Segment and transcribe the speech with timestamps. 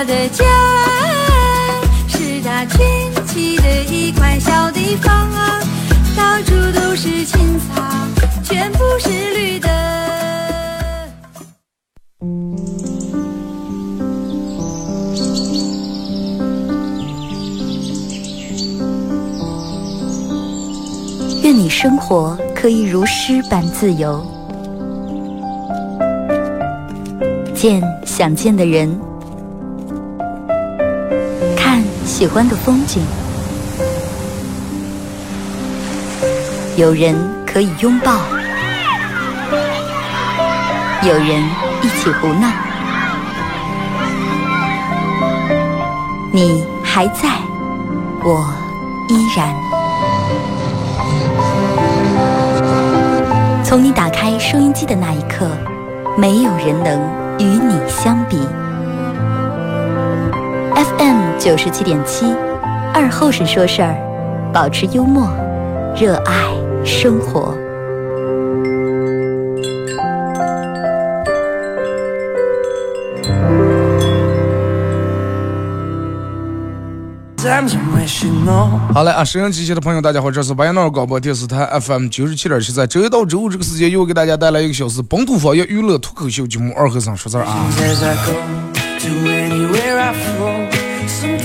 [0.00, 0.46] 我的家
[2.08, 2.80] 是它圈
[3.26, 5.60] 起的一块小地方啊，
[6.16, 7.82] 到处都是青草，
[8.42, 9.68] 全部是绿的。
[21.42, 24.24] 愿你生活可以如诗般自由，
[27.54, 28.98] 见想见的人，
[32.20, 33.00] 喜欢的风景，
[36.76, 38.12] 有人可以拥抱，
[41.02, 41.42] 有人
[41.80, 42.46] 一起胡闹，
[46.30, 47.30] 你还在，
[48.22, 48.52] 我
[49.08, 49.54] 依然。
[53.64, 55.48] 从你打开收音机的那一刻，
[56.18, 57.00] 没有人能
[57.38, 58.38] 与你相比。
[60.74, 62.26] FM 九十七点七，
[62.92, 63.96] 二后生说事儿，
[64.52, 65.26] 保持幽默，
[65.98, 66.34] 热爱
[66.84, 67.56] 生活。
[78.92, 79.24] 好嘞啊！
[79.24, 87.64] 收音机前的朋友，大家好，这是白杨闹广播电视台 FM 九十七点七，在周一到周五这个时间，又给大家带来一个小时本土方言娱乐脱口秀节目《二和尚说事儿》啊。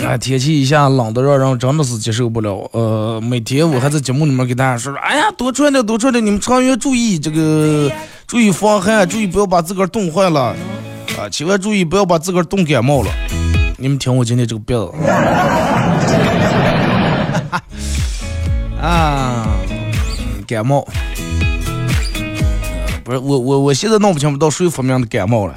[0.05, 2.69] 哎，天气一下冷的让人真的是接受不了。
[2.73, 7.91] 呃，每天我还在节目里面给大家说，哎呀，多穿点，多穿点，你们成员注意这个，
[8.27, 10.55] 注意防寒，注意不要把自个儿冻坏了
[11.17, 13.09] 啊，千万注意不要把自个儿冻感冒了。
[13.77, 14.77] 你们听我今天这个病
[18.79, 19.47] 啊，
[20.47, 20.87] 感冒，
[23.03, 25.55] 不是我我我现在弄不清到谁发明的感冒了。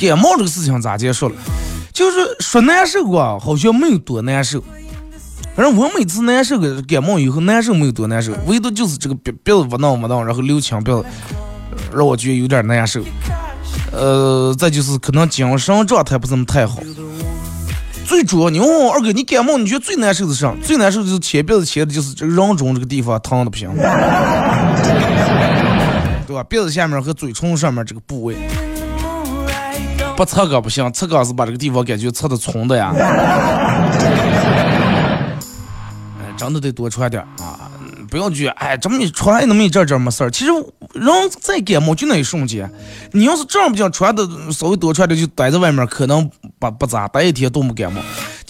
[0.00, 1.36] 感冒这个事情咋结束了？
[1.92, 4.62] 就是说难受啊，好像没有多难受。
[5.54, 11.04] 反正我每次难受个感冒以后难受没有多难受，唯独就是这个鼻鼻子不闹不闹，然后流清鼻子，
[11.94, 13.02] 让我觉得有点难受。
[13.92, 16.78] 呃，再就是可能精神状态不怎么太好。
[18.06, 20.54] 最主要，你问我二哥，你感冒你觉得最难受的是啥？
[20.62, 23.68] 最难受的就是切鼻子切的就是这个人中这个地方疼的不行，
[26.26, 26.42] 对吧？
[26.48, 28.36] 鼻子下面和嘴唇上面这个部位，
[30.16, 32.92] 不测个不行，测个是把这个地方感觉测的重的呀。
[36.20, 37.70] 哎，真的得多穿点啊！
[38.10, 40.30] 不要觉得哎，这么一穿那么一阵阵没事儿。
[40.30, 40.50] 其实
[40.92, 42.70] 人再感冒就那一瞬间，
[43.12, 48.02] 你要是这样不行穿的稍微多穿点就待在外面，可能不不咋待一天都不感冒。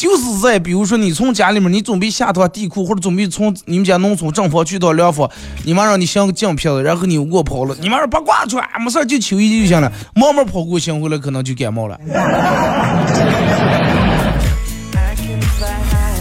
[0.03, 5.31] 就是在比如说你从家里面你准备下趟地库，或者准备从你们家农村正房去到凉房，
[5.63, 11.97] 你妈让你想个镜片子，然后你给我跑了，你妈说别挂穿，没事就秋衣就行了，慢慢跑过行回来可能就感冒了。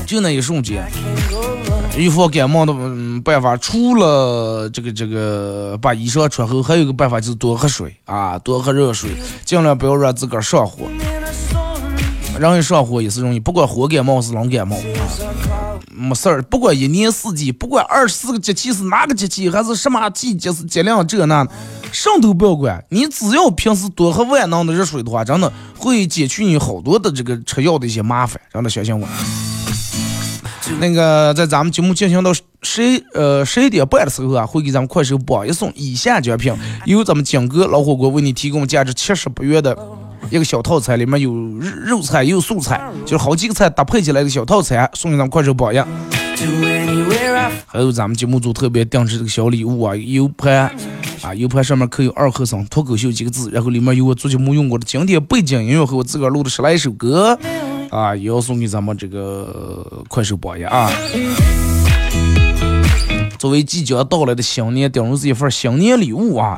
[0.05, 0.85] 就那一瞬间，
[1.97, 2.71] 预防感冒的
[3.23, 9.09] 办法，除了这个这个把衣裳穿厚，还有一个办法就是多喝水啊，多喝热水，
[9.43, 10.85] 尽量不要让自个儿上火。
[12.41, 14.75] 人一上火也是容易，不管火感冒是冷感冒，
[15.93, 21.47] 没事儿，不管一年四季，不管二十四个节气是哪个节气，还是什么季节是节量这那，
[21.91, 29.07] 什么都不要管，你只要平时多喝万能的热水的话，真的会减去你好多的这个吃药的一些麻烦，真的相信我。
[30.79, 32.31] 那个在咱们节目进行到
[32.61, 36.53] 十呃十一点半的时候啊，会给咱们快手榜一送以下奖品，
[36.85, 39.77] 由咱们景哥老火锅为你提供价值七十八元的
[40.31, 45.77] 一个小套餐，里面有肉肉菜有素菜，就是好几个菜搭配起来的小套餐，送给咱们快手榜一。
[47.67, 50.73] 还有咱们节目组特别定制这个小礼物啊，U 盘
[51.21, 57.37] 啊，U 盘上面刻有“二和尚脱口秀”几个字，然后里面有我做节目用过的经典背景音乐和我自个儿录的十来首歌。
[57.89, 60.89] 啊，也要送给咱们这个快手榜一啊！
[63.37, 66.57] 作为即将到来的新年，顶入这一份新年礼物啊！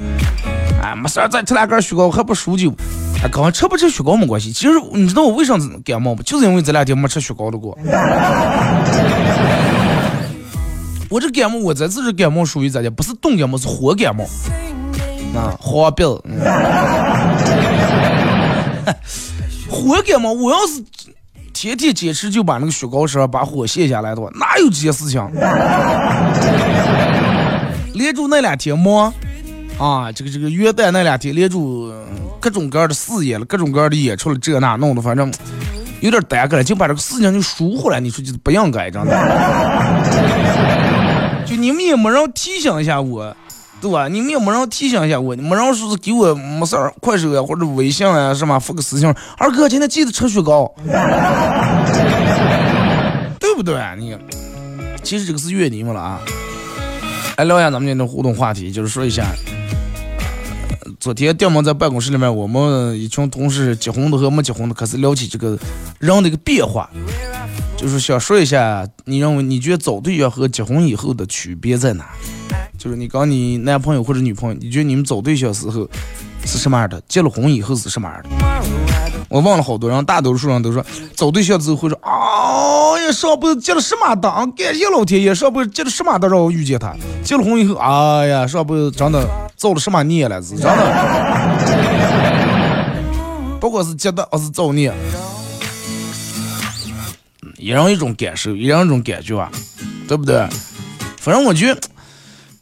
[0.80, 2.72] 哎，没事儿，再吃两根雪糕，还不输就。
[3.32, 4.52] 刚吃不吃雪糕没关系。
[4.54, 6.22] 其实你知道我为啥感冒不？
[6.24, 7.78] 就是因为这两天没吃雪糕的过。
[11.10, 12.90] 我这感冒，我这次这感冒属于咋的？
[12.90, 14.24] 不是冻感冒，是火感冒。
[15.36, 16.08] 啊，花病。
[19.70, 20.84] 火感冒，我要是
[21.54, 25.22] 天天坚持就把那个雪糕车把火卸下来的话，哪有这些事情？
[27.94, 29.14] 连住那两天忙
[29.78, 31.94] 啊，这个这个元旦那两天连住
[32.40, 35.32] 各种各样的事业了，各种各样的演出了，这那弄的，反正
[36.00, 38.00] 有点耽搁了，就把这个事情就疏忽了。
[38.00, 39.12] 你说就不应该，真的。
[41.46, 43.36] 就你们也没人提醒一下我。
[43.82, 44.08] 对吧？
[44.08, 50.74] 你们也没人提醒一下我，没人说是给我没事，快手呀或者微信呀什么发个私信，二哥今天记得吃雪糕，
[53.42, 53.76] 对不对？
[54.00, 54.18] 你
[55.04, 56.18] 其实这个是怨你们了啊！
[57.36, 59.26] 来聊一下咱们今天的互动话题，就是说一下，
[61.04, 65.60] 昨天掉毛在办公室里面，我们一群同事结婚的和没结婚的开始聊起这个
[66.00, 66.90] 人的一个变化，
[67.76, 72.06] 就是想说一下，你认为你觉得找对象和结婚以后的区别在哪？
[72.80, 75.86] 就是你跟你男朋友或者女朋友，你觉得你们找对象时候
[76.46, 77.04] 是什么样的？
[77.10, 78.30] 结了婚以后是什么样的？
[79.28, 80.82] 我问了好多人，大多数人都说
[81.18, 84.50] 找对象之后会说，哎呀，上辈子结了什么当？
[84.54, 86.96] 感谢老天爷，上辈子结了什么当让我遇见他？
[87.26, 89.28] 结了婚以后，哎呀，上辈子真的
[89.64, 90.42] 造了什么孽了？
[90.42, 90.76] 是真的，
[93.62, 94.92] 不管是结的还是造孽，
[97.58, 99.50] 一人一种感受，一人一种感觉啊，
[100.06, 100.46] 对不对？
[101.18, 101.80] 反正我觉得。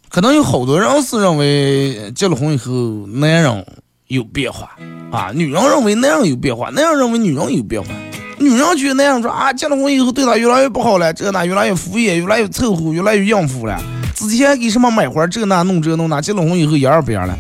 [0.10, 3.66] 可能有好多人是认为结了婚以后男人
[4.08, 4.70] 有变化
[5.10, 7.90] 啊，女人认为男人有变化，男人认为女人有变化。
[8.38, 13.82] 女人觉得男人说啊，结了婚以后对她越来越不好了，这那越来越敷衍，越来越凑合，越来越应付了。
[14.30, 17.38] 之前给什么买花这那弄这弄那，结了婚以后一样不一样了。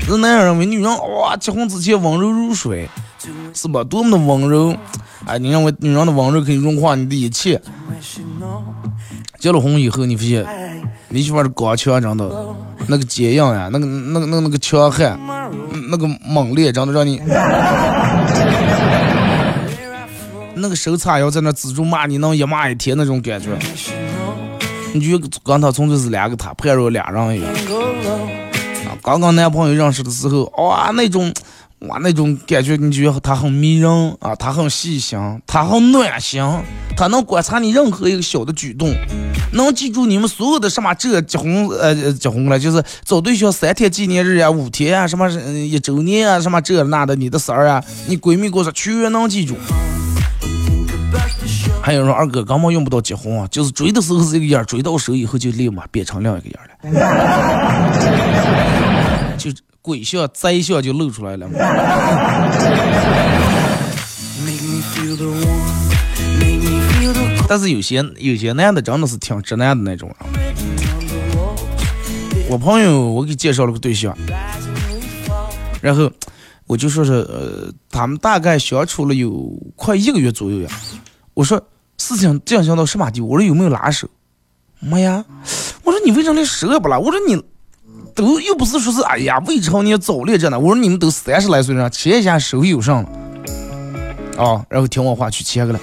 [0.00, 2.88] 是男人认为女人哇，结婚之前温柔如水，
[3.54, 3.82] 是吧？
[3.84, 4.76] 多么的温柔，
[5.24, 7.60] 哎，你认为女人的温柔可以融化你的一切。
[9.38, 10.46] 结了婚以后，你发现。
[11.08, 12.28] 你媳妇的刚强，真的，
[12.88, 15.16] 那个坚硬呀，那个、那个、那个、那个强悍，
[15.88, 17.22] 那个猛烈，真的让你，
[20.54, 23.50] 那个手叉腰在那自助骂你，能一骂一天那种感觉。
[24.96, 27.52] 你觉跟他从就是两个他，判若两人一样。
[29.02, 31.32] 刚刚男朋友认识的时候，哇，那种。
[31.80, 36.42] 哇，那种感觉，你觉得他很迷人啊，他很细心，他很暖心，
[36.96, 38.88] 他能观察你任何一个小的举动，
[39.52, 49.54] 能记住你们所有的什么这结婚呃结婚了，就是找对象三天纪念日呀、五天啊、什么一周年啊、什么这那的你的事儿啊，你闺蜜过生全能记住。
[51.86, 56.60] 还有人二哥根本用不到结婚啊，就是追的时候是一个样，追到手以后就立马变成另一个样
[56.92, 56.98] 了，
[59.38, 59.52] 就。
[59.80, 61.48] 鬼笑贼笑就露出来了。
[67.48, 70.12] 但是有些有些男的真的是挺直男的那种。
[72.48, 74.12] 我朋友我给介绍了个对象，
[75.80, 76.10] 然后
[76.66, 80.70] 我就说是呃，他们大概相处了有快一个月左右呀。
[81.32, 81.62] 我说
[81.98, 83.28] 事情进行到什么地步？
[83.28, 84.08] 我说有没有拉手？
[84.80, 85.24] 没呀。
[85.84, 86.98] 我说你为什么连手也不拉？
[86.98, 87.42] 我说你。
[88.14, 93.08] 都又不是说是哎呀未成年早恋着呢，我说你们都三十来岁了，牵一下手有上了，
[94.38, 95.78] 啊，然后听我话去牵个了。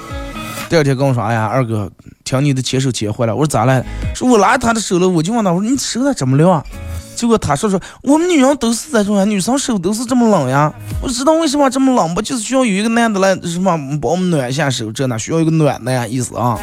[0.67, 1.91] 第二天跟我说，哎呀二哥，
[2.23, 3.35] 听你的牵手牵坏了。
[3.35, 3.85] 我说咋了？
[4.15, 6.65] 说我拉他的手了，我就问他，我说你手咋这么凉啊？
[7.15, 10.73] 结果他说说我们女人都是这种呀，女生手都是这么冷呀。
[11.01, 12.21] 我知道为什么这么冷不？
[12.21, 16.57] 就是需要有一个男的来什么帮我们暖一下手，这呢需要一个暖的呀意思啊。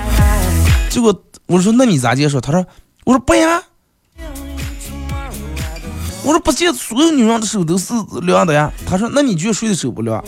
[0.90, 1.14] 结果
[1.46, 2.40] 我说那你咋接受？
[2.40, 2.66] 他说
[3.04, 3.62] 我说不呀。
[6.22, 8.70] 我说不见所有女人的手都是凉的呀。
[8.86, 10.22] 他说那你觉得谁的手不凉？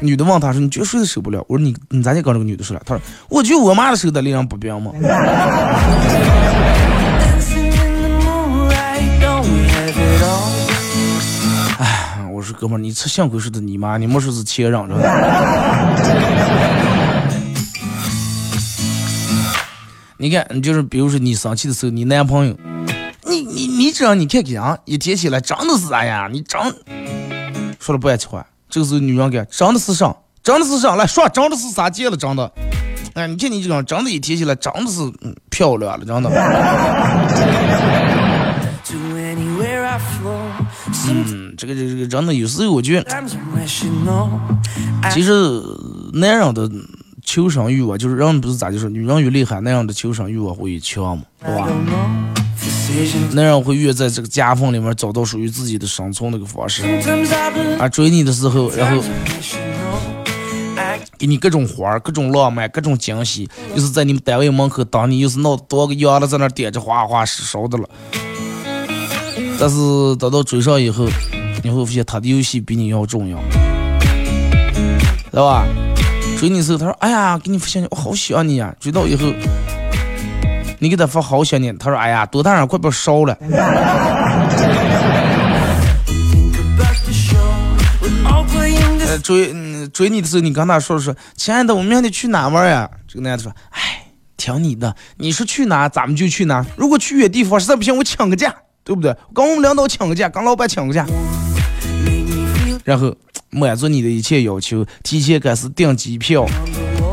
[0.00, 1.44] 女的问他说你觉得谁的手不凉？
[1.48, 2.82] 我说你你咋就跟这个女的说了？
[2.84, 4.90] 他说我觉我妈的手的令人不冰嘛。
[12.52, 14.94] 哥们儿，你吃幸亏是的你妈，你没说是前任着。
[20.16, 22.56] 你看，你就是比如说你生气的时候，你男朋友。
[23.24, 26.60] 你你你这样，你看看啊，一提起来真的是啥呀，你真
[27.78, 32.50] 说了不爱气话，这个是女人给，真的是啥，真的是啥来说，真的是啥戒了，真的。
[33.14, 35.00] 哎，你看你这样，真的，一提起来真的是
[35.50, 36.30] 漂亮了，真的。
[41.08, 43.24] 嗯，这个这个这个真的，有时候我觉得，
[45.12, 45.60] 其实
[46.12, 46.70] 男人的
[47.24, 51.68] 求生欲望，就是人不是咋就说，女人越厉害，男人的求生欲望会越强嘛，对吧？
[53.32, 56.84] 男人会越在这个夹缝里面找到属于自己的生存那个方式。
[57.78, 59.02] 啊，追你的时候，然后
[61.18, 67.88] 给你各种花各种浪漫、各种惊喜，又是在你们单位门口等你，又是闹多个样的在那点着花花烧的了。
[69.60, 69.76] 但是
[70.16, 71.04] 等到追上以后，
[71.62, 73.38] 你会发现他的游戏比你要重要。
[75.30, 75.64] 对吧？
[76.38, 79.26] 追你时候，他说：“哎呀，给你发信息，我好想你呀。”追到以后，
[80.78, 83.36] 你给他发好想你，他说：“哎呀，多大人快被烧了。”，
[89.22, 96.64] 追嗯追你的时候，你跟他说说：“亲爱的，我们明天去哪玩呀？”这个男的说：“哎，听你的，你说去哪，咱们就去哪。
[96.76, 99.14] 如果去远地方，实在不行，我请个假，对不对？
[99.34, 101.04] 跟我们领导请个假，跟老板请个假。”
[102.88, 103.14] 然后
[103.50, 106.46] 满足你的一切要求，提前开始订机票，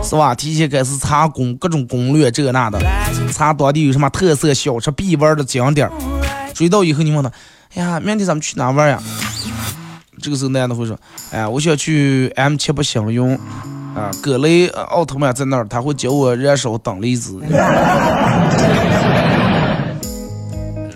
[0.02, 0.34] 是吧？
[0.34, 2.80] 提前开始查攻各种攻略，这那的，
[3.34, 5.92] 查当地有什么特色小吃必玩的景点。
[6.54, 7.30] 追到以后，你问他，
[7.74, 8.98] 哎呀，明天咱们去哪玩呀？
[10.22, 10.98] 这个时候男的会说，
[11.32, 13.38] 哎呀，我想去 M 七八星云，
[13.94, 17.38] 啊，格雷奥特曼在那儿，他会教我燃烧等离子。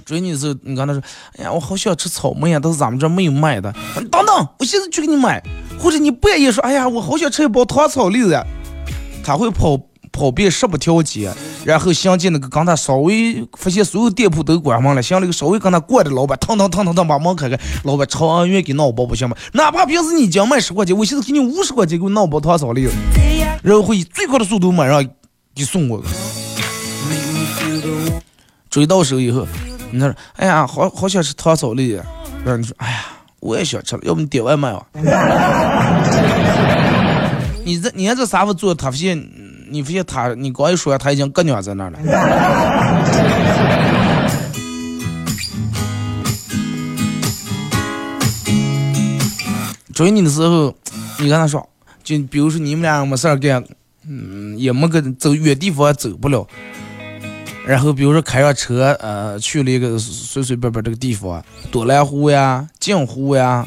[0.10, 1.04] 追你的时候，你刚才说，
[1.38, 3.72] 哎呀，我好想吃草莓呀，但是咱们这没有卖的。
[3.94, 5.40] 等等，我现在去给你买。
[5.80, 8.44] 或者你半夜说，哎呀，我好想吃一包糖炒栗子呀，
[9.24, 9.80] 他会跑
[10.12, 11.32] 跑遍十八条街，
[11.64, 19.38] 然后想进那个刚才稍微发现所有店铺都关门了，想那个稍微跟他过的老板，腾腾腾腾腾把门开开，老板朝安愿给闹包不行吗？
[19.54, 22.94] 哪怕平时你讲卖十块钱，我现在给你五十块钱给我闹包糖炒栗子，
[23.62, 25.08] 然后会以最快的速度马上
[25.54, 26.08] 给送过去。
[28.70, 29.48] 追到手以后。
[29.92, 32.04] 你说，哎呀，好好想吃糖炒栗子。
[32.46, 33.06] 然后你说，哎呀，
[33.40, 34.86] 我也想吃了，要不你点外卖吧？
[37.66, 38.74] 你这，你看这啥时做？
[38.74, 39.18] 他发现，
[39.70, 42.00] 你发现他，你刚一说，他已经搁鸟在那了。
[49.94, 50.74] 追你的时候，
[51.20, 51.68] 你跟他说，
[52.04, 53.62] 就比如说你们俩没事儿干，
[54.08, 56.48] 嗯，也没个走远地方走不了。
[57.70, 63.64] 然后比如说开上车，呃，去了一个随随便便这个地方，多兰湖呀、镜湖呀，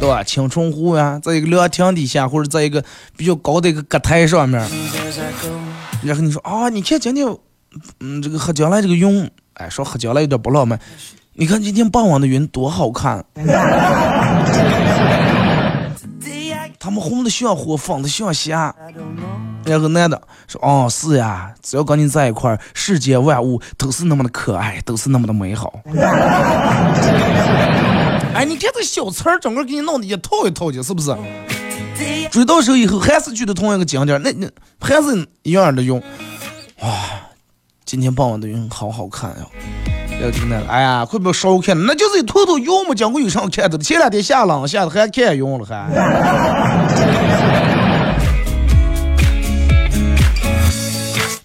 [0.00, 0.24] 对吧？
[0.24, 2.82] 青春湖呀，在一个凉亭底下，或者在一个
[3.14, 4.58] 比较高的一个阁台上面。
[6.02, 7.26] 然后你说啊，你看今天，
[8.00, 10.80] 嗯，这个黑将来这个云，哎，说黑将来有点不浪漫。
[11.34, 13.22] 你看今天傍晚的云多好看，
[16.78, 18.74] 他们红的像火，粉的像霞。
[19.64, 25.80] 然后男的说：“哦，是呀，只要跟你在一块儿，世间万物都是那么的可爱，都是那么的美好。
[28.34, 31.16] ”哎，你看这小词儿，整个给你弄的一套一套的，是不是？
[32.30, 34.46] 追到手以后还是去的同一个景点，那那
[34.78, 36.00] 还是一样的用。
[36.80, 36.90] 哇，
[37.84, 39.46] 今天傍晚的云好好看呀！
[39.86, 43.78] 然后这个男的，哎呀，快不要少看，那就是一坨坨云嘛，讲过有啥看的？
[43.78, 45.86] 前两天下冷下的还看云了还。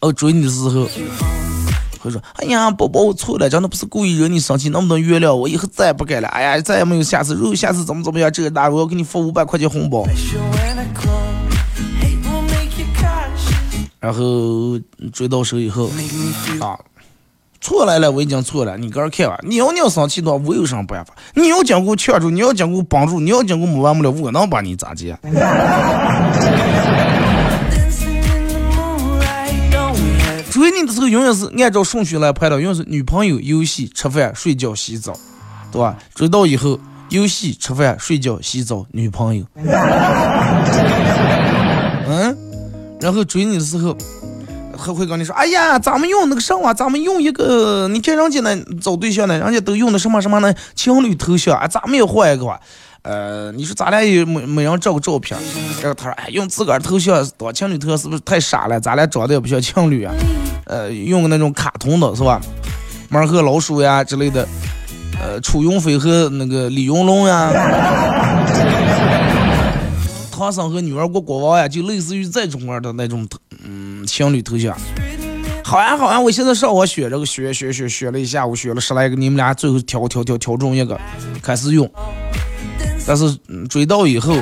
[0.02, 0.88] 哦，追你的时候
[2.00, 5.48] 会说：“哎呀，宝宝，我错了，真的不是故意惹你生气，能不能原谅我？
[5.48, 6.28] 以后再也不敢了。
[6.30, 10.04] 哎呀，再也没有下次，如果下次怎么怎么样，这个那我要给你发五百块钱红包。”
[14.00, 14.80] 然后
[15.14, 15.92] 追到手以后
[16.60, 16.76] 啊，
[17.62, 19.40] 错来了，我已经错了，你个人看吧。
[19.44, 21.14] 你要你生气的话，我有什么办法？
[21.36, 25.16] 你要讲给我劝住，你要讲给我帮助，你要讲给我没完没了，我能把你咋接？
[30.50, 35.14] 追你的时候永远是按照顺序来排的，永远是女朋友、游戏、吃饭、睡觉、洗澡，
[35.72, 35.96] 对吧？
[36.14, 36.78] 追到以后，
[37.10, 39.46] 游戏、吃饭、睡觉、洗澡，女朋友。
[42.08, 42.38] 嗯，
[43.00, 43.96] 然后追你的时候，
[44.82, 46.74] 还会跟你说：“哎呀，咱们用那个什么？
[46.74, 50.54] 咱们用一个，你看人家那找对象呢，人家都用的什么什么呢？
[50.76, 52.60] 情侣头像啊，咱们也换一个吧。”
[53.04, 55.36] 呃，你说咱俩也没没人照个照片，
[55.82, 58.80] 然后他说，哎，用自个儿头像当情侣头像是不是太傻了？
[58.80, 60.14] 咱俩长得也不像情侣啊。
[60.66, 62.40] 呃，用个那种卡通的是吧？
[63.10, 64.48] 猫和老鼠呀之类的，
[65.20, 67.52] 呃，楚云飞和那个李云龙呀，
[70.42, 73.28] 唐僧和女儿国国王呀，就类似于这种的那种，
[73.64, 74.76] 嗯，情侣头像。
[75.64, 81.00] 好呀好呀，我现在上网选这个选选选选了一下午，选了十来个，你们俩最后挑挑挑挑中一个，
[81.44, 81.88] 开始用。
[83.06, 83.38] 但是
[83.70, 84.36] 追到以后，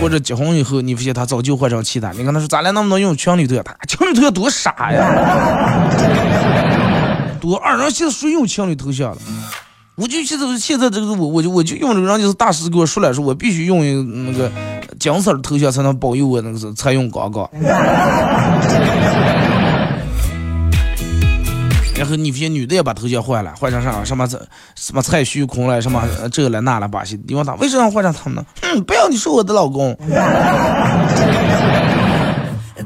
[0.00, 2.10] 或者结婚以后，你发现他早就换成其他。
[2.12, 3.62] 你跟他说，咱俩能不能用情侣头像？
[3.62, 5.90] 他情侣头像多傻呀！
[7.38, 9.18] 多二人现在谁用情侣头像了？
[9.96, 13.84] 我就现在现在这个我我就我就用这个，人就是大师给我说了，说我必须用
[14.24, 14.50] 那个
[15.00, 17.50] 金色的头像才能保佑我那个是采用广告。
[21.96, 24.26] 然后你发现女的也把头像换了，换成啥什么
[24.74, 26.02] 什么蔡徐坤了，什么
[26.32, 27.20] 这了那了把戏。
[27.26, 28.44] 你问他为什么换成他们呢？
[28.62, 29.94] 嗯，不要你说我的老公。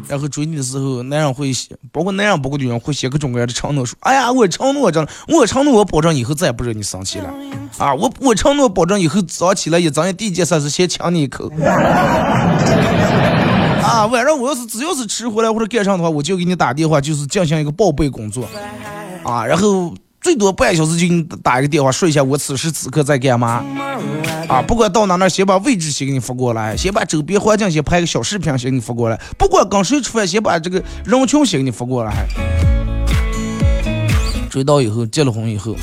[0.09, 3.97] 然后追你的时候，男人会写，包括男人包括女人会写各种各样的承诺书。
[4.01, 7.33] 哎呀，我承诺，真我承诺，我保证以后再也不惹你生气了。
[7.79, 11.51] 啊，我我承诺保证以后早起来一睁眼第一件事是先亲你一口。
[13.85, 18.49] 啊，晚上我要是只要是迟回来或者干上的话，我就给你打电话，就是进行一个报备工作，
[19.23, 23.62] 啊，然后最多半小时就给你打一个电话，说一下我此时此刻在干嘛，
[24.49, 32.26] 啊，不管到哪那，先把位置先给你发过来，先把周边环境先拍个小视频先给你发过来，不管跟谁吃饭，先把这个人群先给你发过来。
[34.49, 35.76] 追到以后，结了婚以后，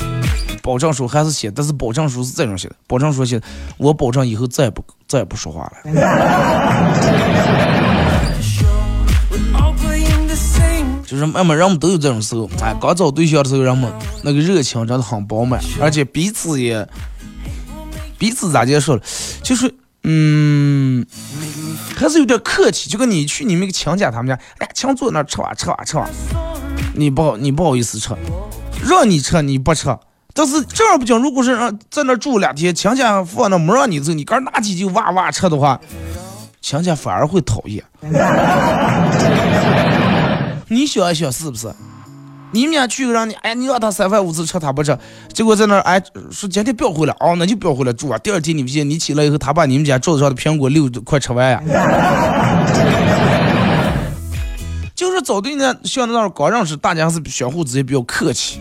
[0.60, 3.40] 保证书还是写，但是保证书是这样写的：保证书写，
[3.78, 5.76] 我保证以后再也不再也不说话了。
[11.12, 13.92] 就是慢慢人们都有这种时候，哎，刚找对象的时候，人们
[14.22, 16.88] 那个热情真的很饱满，而且彼此也
[18.16, 19.02] 彼此咋接受了，
[19.42, 21.04] 就是嗯，
[21.94, 26.08] 还是有点客气，就跟你去你们个亲家他们家，哎，请坐那吃吧吃吧吃吧，
[26.94, 28.16] 你不好你不好意思吃，
[28.82, 29.94] 让你吃你不吃，
[30.32, 35.78] 但是这样不经，如果是让在那住两天，亲家放那没让你走，你刚拿起就哇哇吃的话，
[36.62, 37.84] 亲家反而会讨厌。
[40.72, 41.70] 你想一想是不是？
[42.50, 44.98] 你们家去个让你，哎，你让他三番五次吃他不吃，
[45.30, 48.16] 结果在那哎说今天不要回来哦，那就不要回来住啊。
[48.18, 51.62] 第二天你不信，你起来以后，他把你们家桌子上的苹果六快吃完呀。
[54.94, 58.58] 就是早对呢，像那刚认识，大家是相互之间比较客气，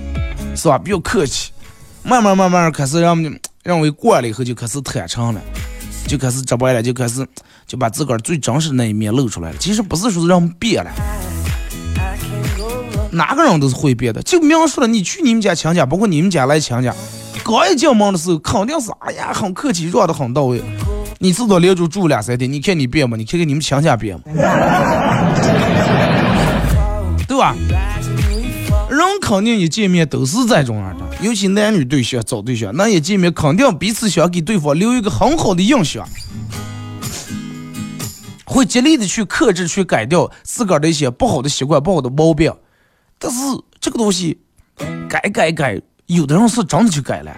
[0.54, 0.78] 是吧？
[0.78, 1.52] 比较客气，
[2.04, 3.18] 慢慢慢慢开始让
[3.64, 5.42] 认为惯了以后就开始坦诚了，
[6.08, 7.26] 就开始直白了，就开始
[7.66, 9.58] 就把自个儿最真实那一面露出来了。
[9.60, 10.92] 其实不是说是让们变了。
[13.12, 16.96] 哪个人都是会变的，就描述了你去你们家请家，包括你们家来请家，
[17.44, 20.62] 刚一进门的时候肯定是哎呀很客气，让的很到位。
[21.20, 23.16] 你至少连住住两三天，你看你变吗？
[23.18, 24.24] 你看看你们亲家变吗？
[27.28, 27.56] 对吧？
[28.90, 36.08] 人肯定一见面都是这种样的，尤其男女对象找对象，那一见面肯定彼此想给对方留一个很好的印象，
[38.46, 42.54] 会极力的去克制、去改掉自个儿的一些不好的习惯、不好的毛病。
[43.24, 43.40] 但是
[43.80, 44.36] 这个东西
[45.08, 47.32] 改改改，有的人是真的去改了，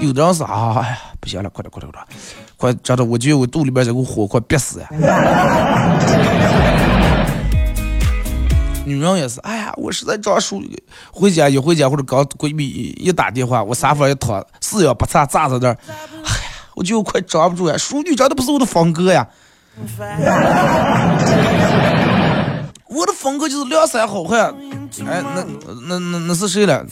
[0.00, 2.18] 有的人是啊，哎呀，不行了，快点快点快点，
[2.56, 4.88] 快找到，我觉得我肚里边这股火快憋死呀！
[8.86, 10.62] 女人也是，哎呀，我实在找书，
[11.12, 16.24] 回家一回家或者刚闺蜜一打电话，我沙发一躺，四仰八叉扎在那儿，哎呀，
[16.74, 19.28] 我就快抓不住呀，淑女真的不是我的风格呀。
[22.94, 24.54] 我的风格就是梁山好汉，
[25.06, 25.44] 哎，那
[25.88, 26.84] 那那那是谁了？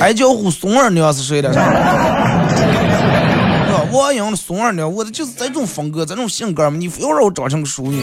[0.00, 1.50] 矮脚虎松二娘是谁了？
[1.50, 1.58] 对
[3.72, 3.84] 吧？
[3.92, 6.76] 王英的松二娘，我的就是这种风格，这种性格嘛。
[6.76, 8.02] 你非要让我长成个淑女。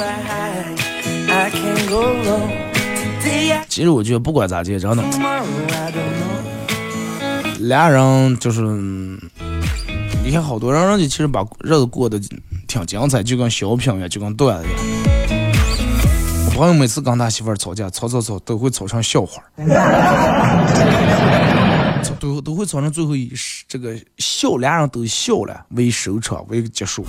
[3.68, 5.04] 其实我觉得不管咋地，真的，
[7.60, 8.62] 俩人就是，
[10.24, 12.20] 你看好多人，人家其实把日子过得
[12.68, 14.72] 挺精彩，就跟小品一样，就跟段子一
[15.04, 15.07] 样。
[16.58, 19.44] 朋友每次跟他媳妇儿吵架，吵吵吵都会吵成笑话
[22.20, 23.32] 都都会吵成最后一
[23.68, 27.06] 这个笑，俩人都笑了为收场为结束。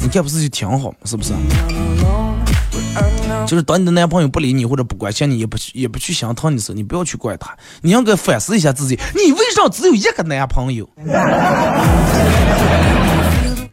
[0.00, 0.96] 你看不是就挺好吗？
[1.04, 1.32] 是不是？
[3.48, 10.88] 就是当你的男朋友不理你或者不关心你，也不去也不去想疼你的时候，你不要去怪他，你应该反思一下自己，你为啥只有一个男朋友？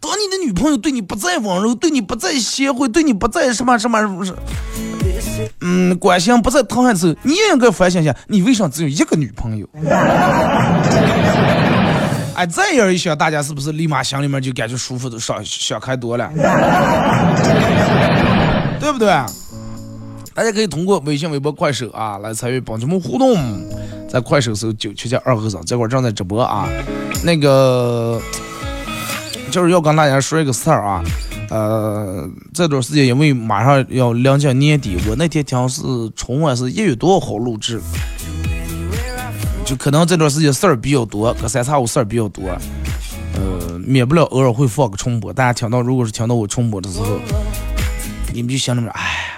[0.01, 4.37] 当你的女朋友对你不再温柔，对你不再贤惠，对你不再什么什么什么。
[5.61, 9.67] 嗯，关心不在疼爱的时候，你也应该反省一下，你为啥只有一个女朋友？
[12.35, 16.29] 哎，这样一想，大家是不是立马心里面就感觉舒服的少想开多了？
[18.79, 19.07] 对不对？
[20.33, 23.37] 大家可以通过微信、微博、快手啊来参与帮节目互动，
[24.09, 26.67] 在快手搜九七七二和尚，这会儿正在直播啊。
[27.23, 28.21] 那个
[29.49, 31.01] 就是要跟大家说一个事儿啊。
[31.49, 35.81] 呃，这段时间因为马上要临近年底，我那天听是
[36.15, 37.79] 春晚是一月多号录制，
[39.63, 42.43] 就可能这段时间事儿比较多，隔三差五事儿比较多，
[43.35, 45.31] 呃，免不了偶尔会放个重播。
[45.31, 47.19] 大家听到如果是听到我重播的时候，
[48.33, 48.89] 你们就想着？
[48.91, 49.31] 哎，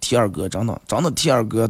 [0.00, 1.68] 替二哥真的真的替二哥，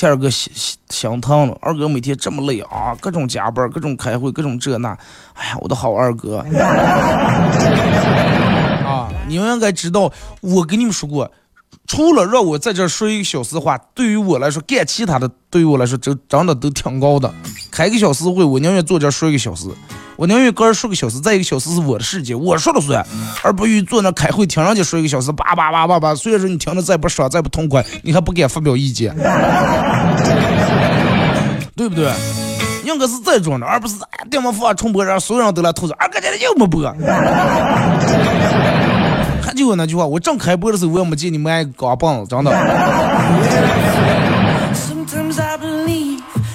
[0.00, 0.50] 替二哥心
[0.88, 1.58] 心疼了。
[1.60, 4.96] 二哥每天这么累啊，各种加班，各种开会，各种这那，
[5.34, 6.38] 哎呀，我的好二哥。
[8.88, 10.10] 啊你们应该知道，
[10.40, 11.30] 我跟你们说过，
[11.86, 17.30] 除了让我在这说一个小时话，对于我来说，干其他的对于我来说，真真的都挺高的。
[17.70, 19.68] 开个小时会，我宁愿坐这说一个小时，
[20.20, 23.02] 我宁愿个人说个小时，再一个小时是我的世界，我说了算，
[23.42, 26.14] 而不于坐那开会听人家说一个小时，叭叭叭叭叭。
[26.14, 29.16] 虽然说你听着再不爽再不痛快，你还不敢发表意见，
[31.74, 32.12] 对不对？
[32.84, 36.82] 应该是这种的，而不是哎，电话发重播，让所有人都来吐槽，二哥今天又没播。
[39.40, 42.50] 还就我那句话，我正开播的时候，我也没见你们一个钢棒子，真的。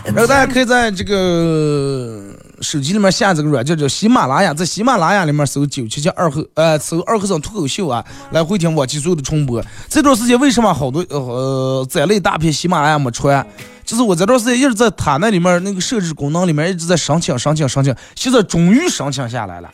[0.06, 2.14] 然后大家可以在这个
[2.62, 9.63] 手机里面下这个软件叫喜马拉雅，在喜马拉雅里面搜九七七二和呃搜二和尚脱口秀啊，来回听往期所有的重播。
[9.89, 13.46] 这段时间为什么好多呃载了一大片喜马拉雅没传？
[13.84, 19.70] 就是我这段时间一直在它那里面那个设置功能里面一直在申请申请申请，现在终于申请下来了。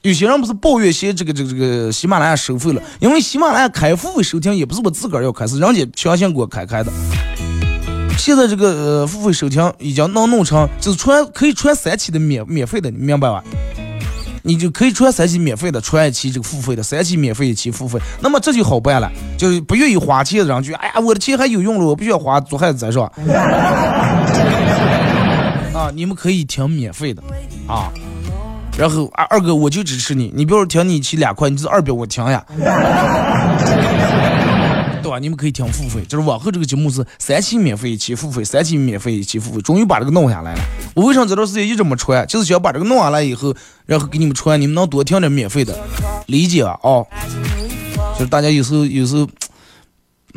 [0.00, 6.90] 有些人不是抱怨些这个这个这个喜马拉雅收费了，因为喜马拉雅开付费收听也不是我自个儿要开，是人家强行给我开开的。
[8.18, 13.42] 现在这个呃付费收听已经能弄成，就是传可以传三期的免免费的，你明白吧？
[14.44, 19.10] 你就可以传三期免费的，传一期这个付费的，三期免费一期付费，那么这就好办了。
[19.36, 23.04] 就不愿意花钱的人就，哎呀，我的钱还有用了，我不需要花，做孩子再说。
[25.72, 27.22] 啊，你们可以听免费的
[27.66, 27.88] 啊。
[28.76, 32.44] 然后二二哥我就支持你，你比如说听你一期两块，你就二百我听呀。
[35.12, 35.18] 啊？
[35.18, 40.60] 你们可以听付费，就是往后这个节目是三期免费一期付费，三期免费一期付费，终于把这个弄下来了。
[40.94, 42.26] 我为什么这段时间一直没传？
[42.26, 43.54] 就是想把这个弄下来以后，
[43.86, 45.76] 然后给你们传，你们能多听点免费的，
[46.26, 46.78] 理解啊？
[46.82, 47.06] 哦，
[48.14, 49.28] 就是大家有时候有时候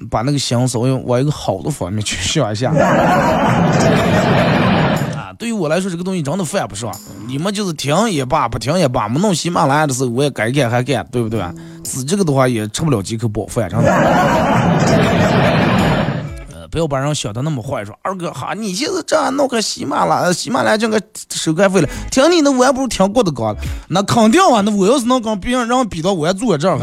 [0.09, 2.73] 把那个心稍微往一个好的方面去想一下。
[5.37, 6.91] 对于我来说，这个东西真的犯不上。
[7.27, 11.43] 你们就是听也罢，不听也罢，没弄喜马拉雅的时候，我也该干还干，对不对？
[11.83, 13.91] 指这个的话也吃不了几口饱饭，真的。
[16.53, 23.55] 呃，不要把人想的那么坏，说二哥哈，你现在这样弄个喜马拉，喜马拉雅就个收开费了，听你的我还不如听郭德纲，
[23.89, 26.77] 那肯定啊，那我要是能跟别人让比到，我还坐这儿，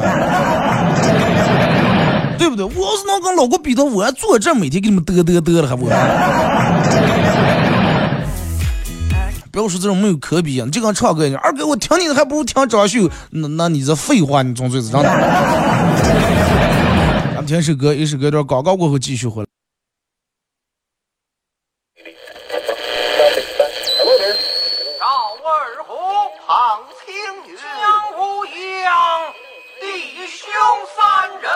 [2.39, 2.65] 对不对？
[2.65, 5.87] 我要是能跟老郭比到，我还坐这儿每天给你们嘚嘚嘚了还不？
[9.53, 10.67] 不要说这种没有可比性！
[10.67, 15.09] 你就跟唱歌一样，二哥我听你的还不如听张秀，那那你这废话，你总最是真的。
[17.35, 19.49] 咱们听首歌，一首歌段广告过后继续回来。
[24.99, 25.07] 赵
[25.45, 25.93] 二虎
[26.47, 27.13] 胖青
[27.53, 27.63] 云，江
[28.17, 28.89] 无恙，
[29.83, 29.85] 弟
[30.33, 30.49] 兄
[30.97, 30.99] 三
[31.43, 31.47] 人。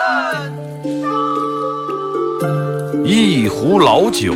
[3.03, 4.35] 一壶老酒，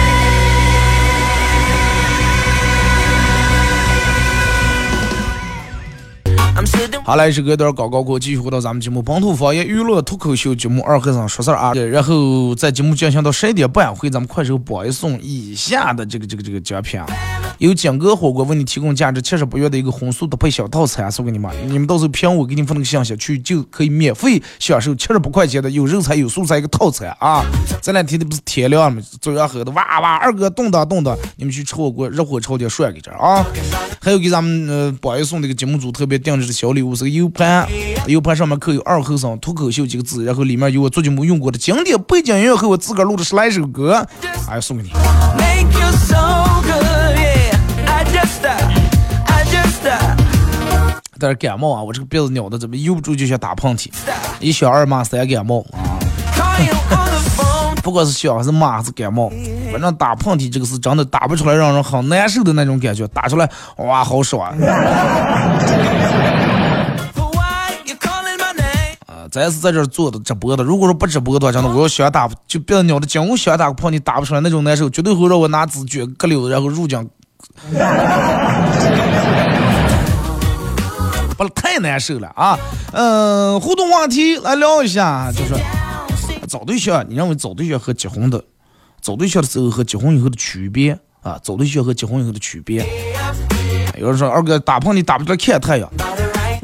[7.11, 11.73] 好来，是隔段广告过，继续回到咱们节目本土方言娱乐脱口秀节目《二和尚说事儿》啊。
[11.73, 17.05] 然后在节目进行到十一点半，会咱们快手播一送以下的这个这个这个奖品啊
[17.61, 27.45] 有景哥火锅为你提供价值七十八元的一个荤素搭配小套餐送给你们，你们到时候凭我给你发那个信息去，就可以免费享受七十八块钱的有肉菜有素菜一个套餐啊。
[27.79, 28.99] 这两天的不是天亮吗？
[29.21, 33.45] 早上喝的哇哇，二哥动的动的，你们去吃火锅，热火朝天涮给这啊。
[34.01, 36.95] 还有给咱们呃榜一送的一个节目组特别定制的小礼物。
[36.95, 37.69] 是个 U 盘
[38.07, 44.03] ，U 盘上面刻有“二后生脱口秀”几个字，然后里面有我做节目用过的经典背景音乐和我自个儿录的十来首歌，
[44.49, 44.89] 哎，送给你。
[51.19, 53.89] 但是感冒啊，我这个鼻子咬的怎么悠不住就想打喷嚏，
[54.39, 55.99] 一小二骂三感冒啊，
[57.83, 59.31] 不管是小还是骂还是感冒，
[59.71, 64.51] 反正打喷嚏这个是真的打不出来，让人很难受的那种感觉，打出来哇好爽。
[69.31, 70.63] 咱是在这儿做的直播的。
[70.63, 77.07] 如果说不直播的话，真的我要想打，就别的鸟的讲我想打个喷嚏打不出来那种难受，绝对会让我拿纸卷个溜，然后入奖。
[81.37, 82.57] 不是，太难受了啊！
[82.93, 85.55] 嗯，互动话题来聊一下，就是
[86.47, 88.43] 找对象，你认为找对象和结婚的，
[89.01, 91.39] 找对象的时候和结婚以后的区别啊？
[91.43, 92.85] 找对象和结婚以后的区别。
[93.97, 95.89] 有人说二哥打炮你打不出来看太阳，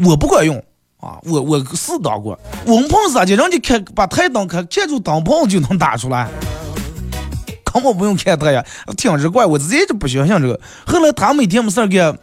[0.06, 0.56] 我不管用
[1.00, 6.28] 啊，我我试打过，我们碰啥去，人家看把太阳开看住灯泡就能打出来，
[7.82, 8.63] 根本不用看他呀，
[8.96, 10.60] 挺直怪，我直接就不相信这个。
[10.86, 12.13] 后来他每天没事儿给。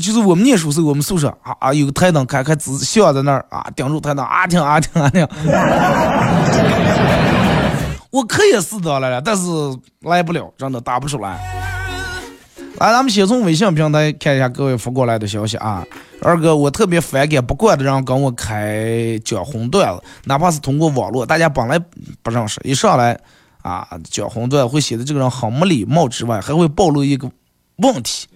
[0.00, 5.26] 就是我们念书时候，我们宿舍啊啊有个台灯，开开只笑在那儿啊，盯住台灯啊听啊听啊听。
[8.10, 9.42] 我可以试到了，但是
[10.02, 11.30] 来不了，真的打不出来。
[12.78, 15.84] 来，咱们先从微信平台看一下各位发过来的消息啊。
[16.22, 21.76] 二哥，我特别反感不惯的人跟我开讲红段子，哪怕是通过网络，大家本来
[22.22, 23.18] 不认识，一上来
[23.62, 27.30] 啊讲红段会显得这个人很没礼貌之外，还会暴露一个
[27.76, 28.26] 问题。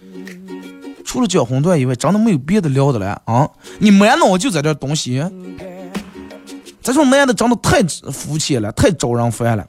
[1.04, 3.48] 除了讲红段以外，真的没有别的聊的了啊！
[3.78, 5.22] 你满脑子就在这东西，
[6.80, 9.66] 这种男的长得太肤浅了，太招人烦了。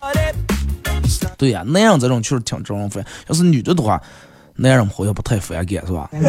[1.38, 3.04] 对呀，男人这种确实挺招人烦。
[3.28, 4.02] 要是女的的话，
[4.56, 6.10] 男人好像不太反感，是吧？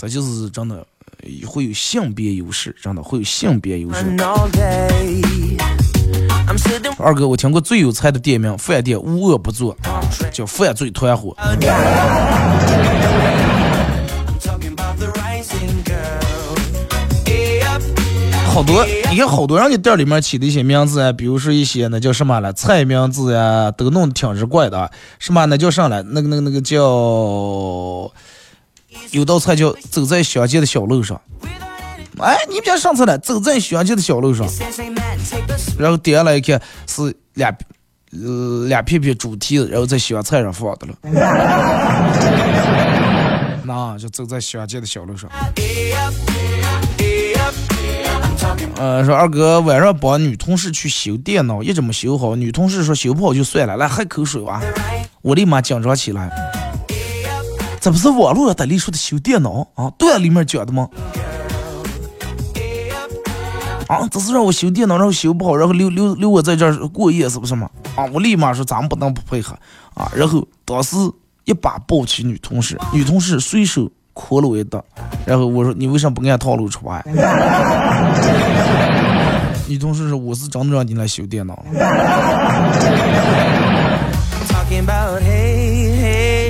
[0.00, 0.84] 这就是真的
[1.46, 4.02] 会有性别优势，真的会有性别优势。
[6.98, 9.76] 二哥，我听过最有才的店名，饭店无恶不作，
[10.32, 11.36] 叫犯罪团伙。
[18.46, 24.90] 好多，你看好多人家店里面起的一些名字啊，比如说一些那叫什么了，菜名字呀，都弄得挺直怪的。
[25.18, 26.02] 什么那叫啥了？
[26.02, 26.76] 那个那个那个叫，
[29.12, 31.18] 有道菜叫走在乡间的小路上。
[32.18, 34.46] 哎，你们家上车了，走在乡间的小路上。
[35.78, 37.52] 然后点了一看，是两
[38.12, 40.94] 呃两片片猪蹄子，然后在香菜上放的了。
[43.64, 45.30] 那就走在乡间的小路上。
[48.76, 52.36] 呃，说二哥晚上帮女同事去修电脑，一直没修好。
[52.36, 54.60] 女同事说修不好就算了，来喝口水吧。
[55.22, 56.30] 我立马紧张起来。
[57.80, 59.90] 这不是网络上里说的修电脑啊？
[59.98, 60.86] 段里面讲的吗？
[63.88, 67.68] 啊，这是让我修电脑，然后修不好，然后留留留我在这儿过夜，是不是嘛？
[67.94, 69.54] 啊，我立马说咱们不能不配合
[69.94, 70.10] 啊。
[70.14, 70.96] 然后当时
[71.44, 74.80] 一把抱起女同事，女同事随手磕了我一裆，
[75.26, 77.04] 然后我说你为什么不按套路出牌？
[79.68, 81.64] 女同事说我是真的让你来修电脑。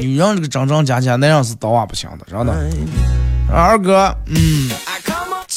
[0.01, 2.55] 女人这个真真假假，男人是刀啊不行的，真的。
[3.53, 4.71] 二哥，嗯。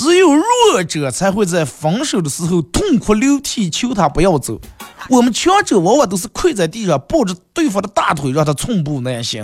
[0.05, 4.61] 只有弱者才会在分手的时候痛哭流涕，求他不要走。
[5.09, 9.43] 我们强者往往都是跪在地上，抱着对方的大腿，让他寸步难行。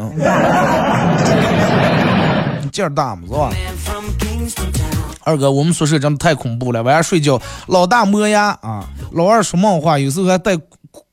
[2.61, 3.23] 你 劲儿大吗？
[3.27, 3.49] 是吧？
[5.23, 6.83] 二哥，我们宿舍真的太恐怖了。
[6.83, 10.55] 晚上睡觉，老大磨牙啊，老二说梦话，有时候还带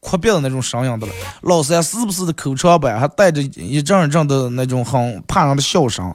[0.00, 1.12] 哭鼻的那种声音的了。
[1.40, 6.12] 老三时不时的口长板，还带着一阵一阵的那种很怕人的笑声。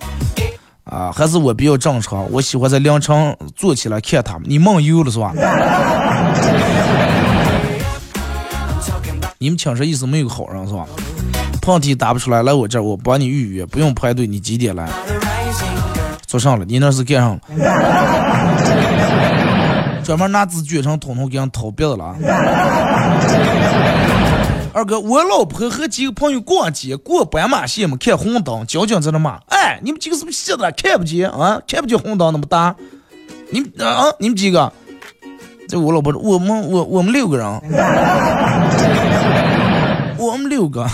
[0.94, 2.32] 啊，还是我比较正常。
[2.32, 4.44] 我喜欢在凌晨坐起来看他们。
[4.46, 5.34] 你梦游了是吧？
[9.40, 10.86] 你们寝室意思没有好人是吧？
[11.62, 14.28] 胖体打不出来，来我这儿，我帮你预约，不用排队。
[14.28, 14.88] 你几点来？
[16.28, 17.40] 坐上了，你那是干上了？
[20.04, 22.16] 专门拿纸卷成筒筒给人掏鼻子了。
[24.74, 30.64] 二哥，我老婆和几个朋友逛街，过斑马线嘛，看红灯，交警在那骂：“哎，你们几个是不是瞎子？
[30.76, 31.62] 看不见啊？
[31.68, 32.76] 看不见红灯那么大？
[33.52, 34.74] 你啊，你们几个？
[35.70, 37.48] 这我老婆，我们我我们六个人，
[40.18, 40.90] 我们六个。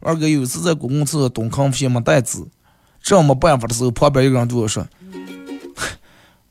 [0.00, 2.38] 二哥有一次在公共厕所蹲坑皮没带纸，
[3.02, 4.86] 这没办法的时候，旁边一个人对我说：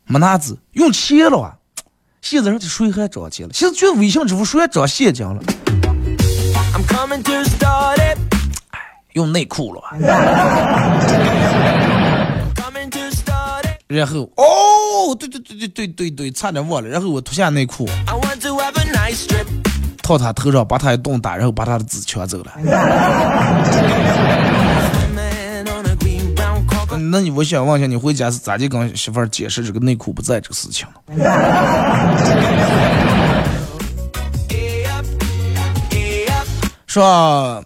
[0.05, 1.55] 没拿纸，用钱了啊！
[2.21, 3.53] 现在人家谁还找钱了？
[3.53, 5.41] 现在就微信支付谁还找现金了？
[9.13, 9.91] 用内裤了吧？
[13.87, 16.89] 然后哦，对对对对对对对，差点忘了。
[16.89, 17.87] 然后我脱下内裤，
[20.01, 22.51] 套他头上，把他一顿打，然后把他的纸抢走了。
[27.11, 30.85] 那你我想问一下，你回家是咋地跟媳妇儿解释这个内裤不在这个事情
[36.95, 37.61] 是吧？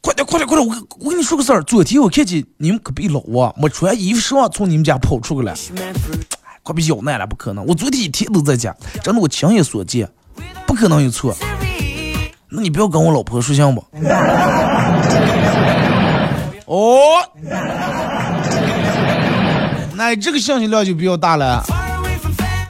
[0.00, 0.68] 快点，快点，快点！
[0.68, 5.54] 我我跟你说个事儿，昨天我看见你们隔壁老王没穿衣服上从你们家跑出去了。
[6.64, 7.64] 快被咬烂了，不可能。
[7.64, 8.74] 我昨天一天都在家，
[9.04, 10.10] 真的我亲眼所见，
[10.66, 11.32] 不可能有错。
[12.48, 13.84] 那你不要跟我老婆说行不？
[16.66, 17.22] 哦，
[19.94, 21.62] 那这个信息量就比较大了。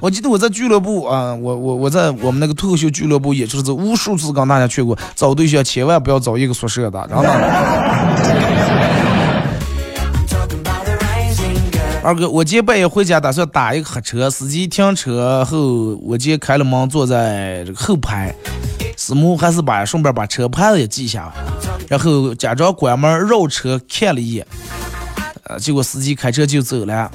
[0.06, 7.30] 我记得我在俱乐部啊，我我我在我们那个脱口秀俱乐部，也就是无数次跟大家劝过，找对象千万不要找一个宿舍的，然后呢。
[12.04, 18.32] 二哥，我今天半夜回家，打算打一个黑车，司机停车后，我今天开了门，坐在后排，
[18.96, 21.32] 师母还是把顺便把车牌子也记下，
[21.88, 24.46] 然后假装关门绕车看了一眼，
[25.48, 27.10] 呃，结果司机开车就走了。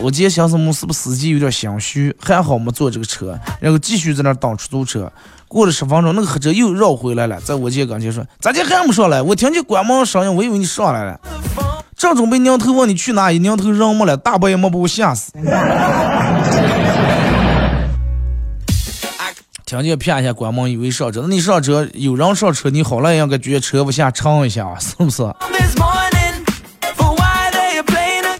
[0.00, 0.72] 我今天想什么？
[0.72, 2.14] 是不是司机有点心虚？
[2.20, 5.10] 还好没坐这个车，然后继续在那等出租车。
[5.48, 9.22] 过了十分钟，那个黑车又绕回来了，在我姐跟前说：“咋的还没上来？
[9.22, 11.20] 我听见关门声音，我以为你上来了。
[11.96, 15.30] 正准备拧头问你去哪，一拧头人没了，大半夜没把我吓死。
[19.64, 21.20] 听见啪一下关门，以为上车。
[21.22, 25.22] 那你上车有人上车，你好了应该觉得车不下撑一下，是不是？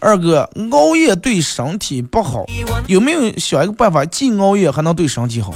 [0.04, 2.44] 二哥，熬夜对身体不好，
[2.88, 5.50] 有没有想一个办法，既熬夜还能对身体好？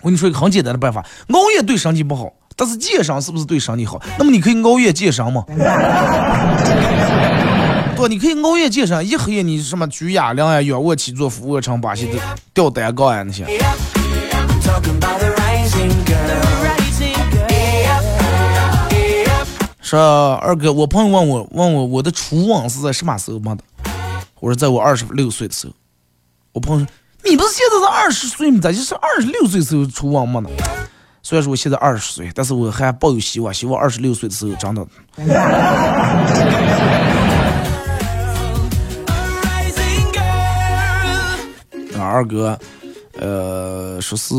[0.00, 4.00] 我跟你说一个很简单的办法，熬夜对身体不好，但是健身是不是对身体好？
[4.18, 5.44] 那么你可以熬夜健身吗？
[7.94, 12.18] 对，你可以熬夜健身，一黑夜你什么举哑铃呀、仰卧起坐、俯卧撑、把些的
[12.54, 13.44] 吊单杠呀那些。
[19.88, 23.64] 说二哥，我朋友问我问我我的初吻是在什么时候摸的？
[24.38, 25.72] 我说在我二十六岁的时候。
[26.52, 26.92] 我朋友说
[27.24, 28.60] 你不是现在是二十岁吗？
[28.60, 30.50] 咋就是二十六岁时候初吻摸的？
[31.22, 34.86] 虽然说我现在二十岁，但是我还抱有希望，希望二十六岁的时候真的。
[41.98, 42.58] 二哥，
[43.18, 44.34] 呃，说是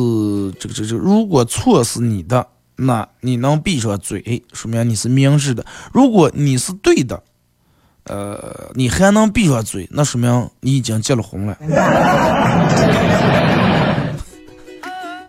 [0.59, 2.45] 这个这个这个，如果错是你的。
[2.81, 7.21] 那你能闭上嘴，说明你是明智的；如果你是对的，
[8.05, 11.57] 呃，你还能闭上嘴，那说明你已经结了婚了。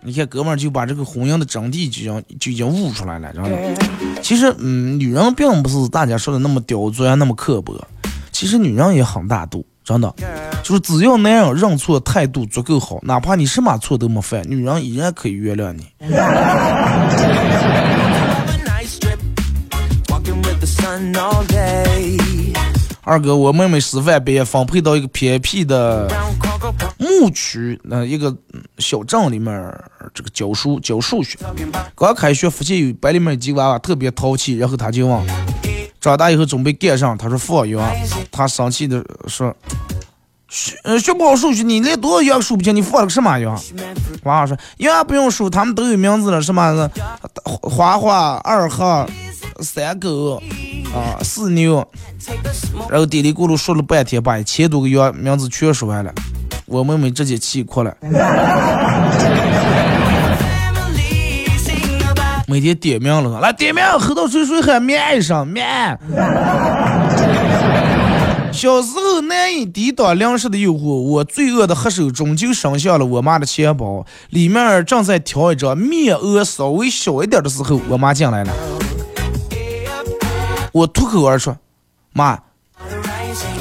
[0.03, 3.51] 你看，哥们儿就把这个婚姻的真谛就已经就已经悟出来了，知道吗？
[4.23, 7.79] 其实，嗯，女人并不是大家说的那么刁钻、那么刻薄，
[8.31, 10.13] 其实女人也很大度，真的。
[10.63, 15.87] 就是只要男人认错态度足够好，哪怕你什么错都没犯，女人依然可以原谅你。
[23.03, 26.07] 二哥，我妹妹师范毕业，分配到一个偏僻的
[26.99, 28.33] 牧区，那一个
[28.77, 29.51] 小镇里面，
[30.13, 31.39] 这个教书教数学。
[31.95, 35.19] 刚开学，发现有班里面几个娃娃特别淘气，然后他就问，
[36.01, 37.17] 长大以后准备干上？
[37.17, 37.81] 他说放羊。
[38.31, 39.55] 他生气的说。
[40.49, 43.57] 学学不好数学，你连多少羊数不清，你放了个什么羊？
[44.23, 46.91] 娃娃说：样不用数，他们都有名字了，什么
[47.61, 49.07] 花花、二哈、
[49.61, 50.43] 三狗
[50.93, 51.87] 啊、四牛。
[52.89, 56.13] 然后嘀里咕噜说了半天，把一千多个羊名字全说完了。
[56.65, 57.95] 我妹妹直接气哭了。
[62.51, 65.97] 每天点名了，来点名，喝到水水喊面一声面。
[68.51, 78.51] 小时候难以抵挡粮食的诱惑，我罪恶的黑手终究伸向了我妈的钱包，里面正在挑一张面额稍微小一点的时候，我妈进来了。
[80.73, 81.55] 我脱口而出
[82.11, 82.37] ：“妈，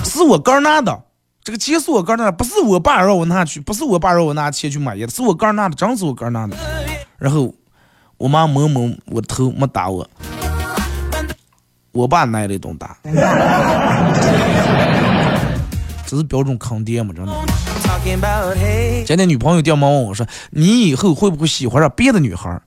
[0.03, 1.03] 是我哥拿的，
[1.45, 6.57] 这个钱是我哥拿的，不是我爸让我拿去，不是我爸让我拿钱去买的，是我哥拿的，真是我哥拿的。”
[7.17, 7.55] 然后
[8.21, 10.07] 我妈摸摸我头，没打我。
[11.91, 12.99] 我爸挨了一顿打，
[16.07, 17.15] 这是标准坑爹嘛？
[17.15, 17.33] 真的。
[19.07, 22.61] 今天女朋友电话问我说：“你以后会不会喜欢上别的女孩？”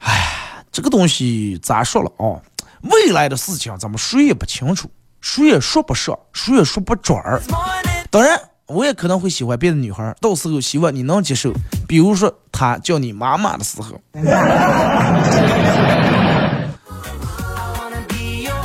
[0.00, 2.40] 哎，这个东西咋说了啊？
[2.80, 4.88] 未来的事情咱们谁也不清楚，
[5.20, 7.42] 谁也说不上，谁也说不准儿。
[8.10, 8.40] 当然，
[8.70, 11.52] 我也可能会喜欢别的女孩，到时候希望你能接受。
[11.88, 14.00] 比如说，她叫你妈妈的时候。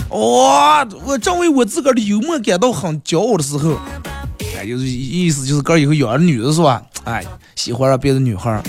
[0.10, 0.88] 哇！
[1.04, 3.78] 我正为我自个儿的幽默感到很骄傲的时候，
[4.58, 6.82] 哎，就是意思就是哥以后养女的是吧？
[7.04, 7.26] 哎，
[7.56, 8.62] 喜欢上别的女孩。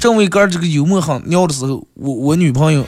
[0.00, 2.84] 正为哥这个幽默很尿的时候，我我女朋友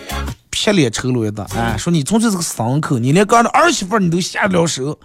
[0.51, 4.99] 撇脸抽了一顿，哎，说你纯粹是个牲口，你连哥的儿媳妇你都下得了手。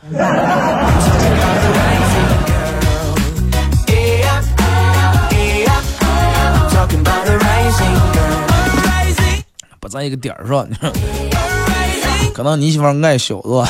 [9.95, 10.67] 在一个点儿上。
[12.33, 13.67] 可能你媳妇爱小子吧？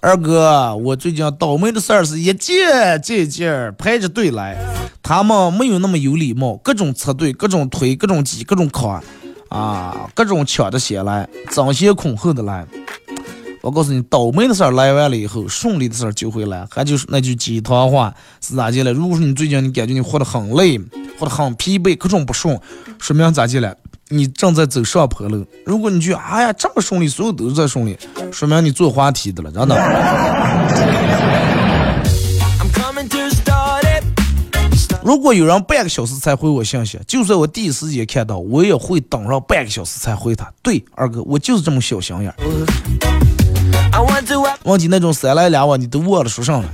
[0.00, 4.58] 二哥，我最近倒霉的事儿是一件接一件排着队来，
[5.00, 9.00] 他们没有那么有礼貌，各种插队，各种推，各种挤，各种卡，
[9.48, 12.66] 啊，各种抢着先来，争先恐后的来。
[13.60, 16.66] 我告诉你，倒霉的事儿来完了以后，顺利的事儿就会来。
[16.68, 18.92] 还就是那句鸡汤话是咋的了？
[18.92, 20.76] 如果说你最近你感觉你活得很累，
[21.16, 22.58] 活得很疲惫，各种不顺，
[22.98, 23.72] 说明咋的了？
[24.12, 25.46] 你正在走上坡路。
[25.64, 27.98] 如果你觉得哎呀这么顺利，所有都是在顺利，
[28.30, 29.74] 说明你坐滑梯的了，真的。
[35.02, 40.52] 如果有人半个小时才回我信息，就算我第一时间看到，我也会等上半个小时才回他。
[40.62, 42.36] 对，二哥，我就是这么小心眼儿。
[44.64, 46.68] 忘记那种三来两往，你都忘了说上了。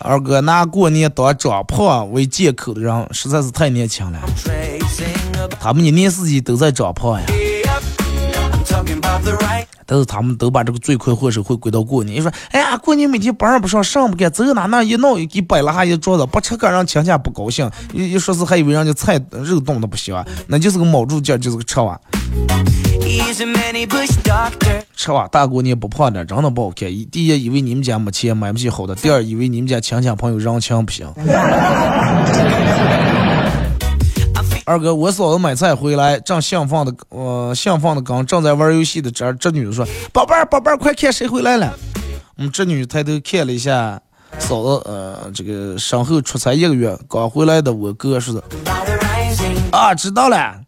[0.00, 4.20] 二哥拿过年当长胖为借口的人实在是太年轻了，
[5.60, 7.26] 他们一年四季都在长胖呀。
[9.90, 12.18] 但是他们都把这个罪魁祸首会归到过年。
[12.18, 17.70] 你说，哎呀，过年每天班儿不上，上不干，走哪哪一闹，给摆了哈一桌子，不吃个让亲戚不高兴。
[17.94, 21.98] 一一说是还以为人家菜肉冻的不行，啊那就是个卯住劲，就是个吃完。
[24.96, 26.88] 吃吧大过年不胖点，真的不好看。
[27.10, 31.06] 第一，以为你们家没钱买不起好的；第二，以为你们家亲戚朋友人情不行。
[34.66, 41.72] 二哥，我嫂子买菜回来，正兴奋的，呃，兴奋的刚正在玩游戏的侄侄女说：“宝贝儿，宝贝儿，快看谁回来了！”
[42.36, 43.98] 我们侄女抬头看了一下
[44.38, 48.44] 嫂子，呃，这个身后出差一个月刚回来的我哥说的
[49.72, 50.60] ：“啊，知道了。”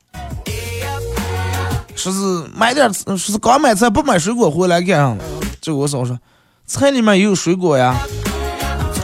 [2.00, 2.18] 说是
[2.56, 5.18] 买点，说是刚买菜不买水果回来干啥了。
[5.60, 6.18] 这个我嫂说，
[6.66, 7.94] 菜里面也有水果呀。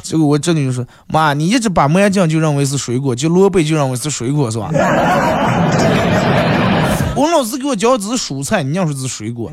[0.03, 4.71] 这个我侄女就说，妈，你一直把麻酱就认为是水果，就萝卜就认为是水果是吧？
[7.15, 9.53] 我老师给我教的只是蔬菜，你要说是水果。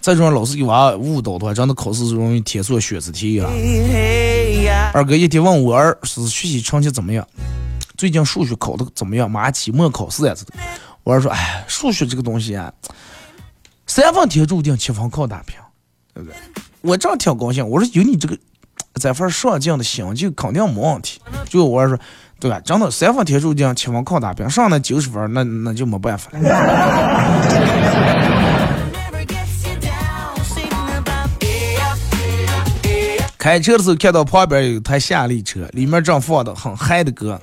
[0.00, 3.48] 再说老师给娃误导的话，真的考试容易填错选择题啊。
[4.94, 7.26] 二哥一天问我儿是学习成绩怎么样，
[7.96, 9.28] 最近数学考的怎么样？
[9.28, 10.52] 马上期末考试呀，这个。
[11.02, 12.72] 我儿说，哎，数学这个东西啊，
[13.88, 15.56] 三分天注定，七分靠打拼，
[16.14, 16.36] 对不对？
[16.80, 17.68] 我这样挺高兴。
[17.68, 18.38] 我说有你这个
[18.94, 21.20] 这份上进的心，就肯定没问题。
[21.48, 21.98] 就我儿说，
[22.38, 22.60] 对吧？
[22.60, 26.38] 真的三分天注定，七分靠打拼，上那九十分，那那就没办法了。
[33.44, 37.38] 开车的时候看到旁边有一台夏利车，里面正放的很嗨的歌。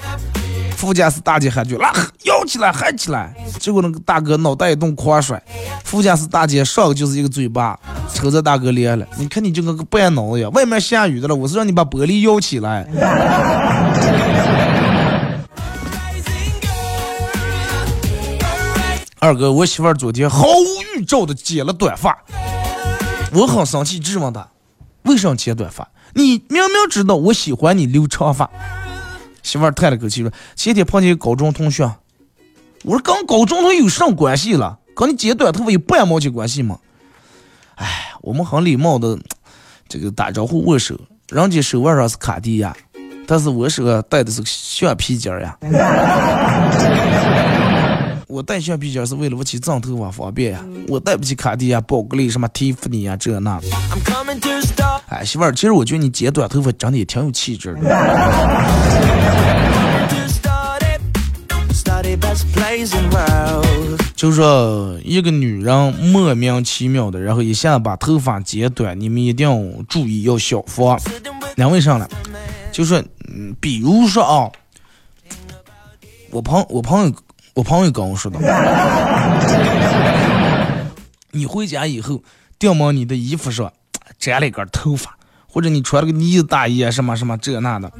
[0.75, 1.93] 副驾驶大姐喊句：“来，
[2.23, 3.31] 摇起来，嗨起来！”
[3.61, 5.39] 结果那个大哥脑袋一动狂甩，
[5.83, 7.79] 副驾驶大姐上个就是一个嘴巴，
[8.11, 9.05] 扯着大哥脸了。
[9.19, 12.87] 你看你就跟个半脑子一样，外面下雨的了，我是让你把玻璃摇起来。
[19.19, 22.17] 二哥，我媳妇昨天毫无预兆的剪了短发，
[23.33, 24.47] 我很生气，质问她。
[25.03, 25.87] 为什么剪短发？
[26.13, 28.49] 你明明知道我喜欢你留长发。
[29.43, 31.83] 媳妇儿叹了口气说：“前天碰见一高中同学，
[32.83, 34.77] 我说跟高中同学有什么关系了？
[34.95, 36.77] 跟你剪短头发有半毛钱关系吗？”
[37.75, 39.17] 哎，我们很礼貌的
[39.87, 40.99] 这个打招呼握手，
[41.29, 42.75] 人家手腕上是卡地亚，
[43.25, 45.57] 但是我手上戴的是橡皮筋呀。
[48.32, 53.59] 我戴橡皮筋是为了我去长头发方便呀，我戴不起卡地亚、宝格丽、什么蒂芙尼呀这那。
[55.09, 57.82] 哎，媳妇儿，其实我觉得你剪短头发长得也挺有气质的。
[64.15, 70.97] 就说一个女人莫名其妙的，然后一下把头发剪短，你们一定要注意要小防。
[71.57, 72.07] 两位上来，
[72.71, 74.49] 就说，嗯，比如说啊，
[76.29, 77.13] 我朋我朋友。
[77.53, 78.39] 我朋友跟我说的，
[81.31, 82.23] 你回家以后，
[82.57, 83.71] 掉毛你的衣服上
[84.19, 87.91] 粘了一根头发，或者你穿了个呢子大衣啊，什么什么这那的，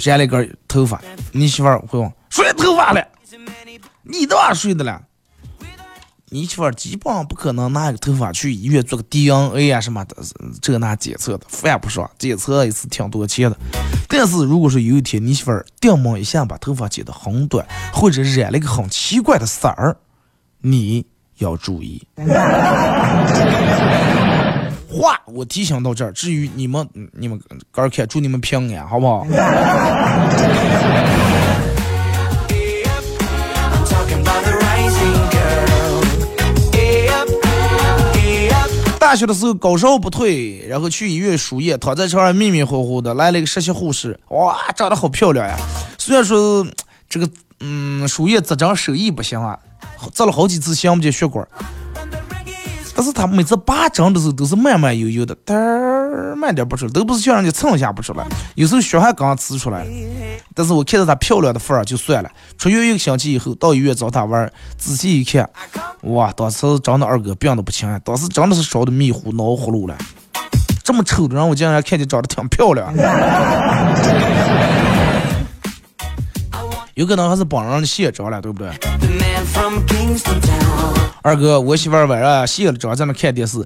[0.00, 1.00] 粘了一根头发，
[1.32, 3.06] 你媳妇儿会问谁头发了？
[4.04, 5.02] 你都啊睡的了？
[6.30, 10.16] 你媳妇儿基本上不可能拿一个头发去医院做个 DNA 啊什么的，
[10.60, 13.56] 这那检测的，犯不上，检测一次挺多钱的。
[14.06, 19.96] 但是如果说有一天你媳妇儿掉毛一下把头发剪得很短，或者染了一个很奇怪的色儿，
[20.60, 21.06] 你
[21.38, 22.06] 要注意。
[24.90, 29.26] 话我提醒到这儿，至于你们你们哥儿看，祝你们平安，好不好？
[39.08, 45.56] 大学的时候高烧不退，然后去医院输液，躺在床上迷迷糊糊的，来了一个实习护士，哇，长得好漂亮呀！
[45.96, 46.66] 虽然说
[47.08, 47.26] 这个
[47.60, 49.58] 嗯输液扎针手艺不行啊，
[50.12, 51.48] 扎了好几次想不见血管。
[52.98, 58.26] 但是他每次拔针的时候都是慢慢悠悠的，嘚儿慢点不出来，都不是像人家蹭一下不出来，
[58.56, 59.86] 有时候血还刚呲出来。
[60.52, 65.48] 但是我看到她漂亮的份儿就算了，出院一个星期以后到医院找她玩儿，仔细一看，
[66.00, 69.96] 哇，当时真的二哥病的不轻啊，当时真的是烧的迷糊脑糊涂了。
[70.82, 72.92] 这么丑的人，我竟然看见长得挺漂亮。
[76.98, 78.68] 有可能还是帮人卸妆了，对不对？
[81.22, 83.64] 二哥，我媳妇儿晚上卸了妆在那看电视，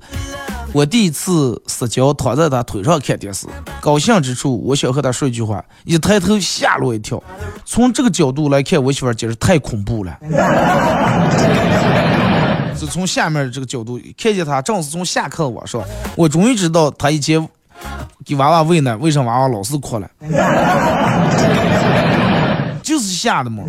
[0.74, 3.46] 我第一次撒娇躺在她腿上看电视，
[3.80, 7.22] 高兴之处，我想和她说一句话，一抬头吓了我一跳。
[7.64, 10.14] 从这个角度来看，我媳妇儿简直太恐怖了。
[12.76, 15.82] 是从下面这个角度看见她，正是从下课我说，
[16.16, 17.48] 我终于知道她以前
[18.26, 20.06] 给娃娃喂奶，为啥娃娃老是哭了，
[22.82, 23.62] 就是吓的嘛。